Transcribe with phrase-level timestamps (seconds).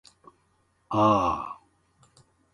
[0.89, 1.59] ぁー